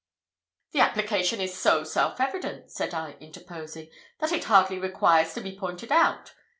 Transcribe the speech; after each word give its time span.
"The 0.71 0.79
application 0.79 1.39
is 1.39 1.53
so 1.55 1.83
self 1.83 2.19
evident," 2.19 2.71
said 2.71 2.91
I, 2.95 3.11
interposing, 3.19 3.91
"that 4.17 4.31
it 4.31 4.45
hardly 4.45 4.79
requires 4.79 5.35
to 5.35 5.41
be 5.41 5.55
pointed 5.55 5.91
out. 5.91 6.33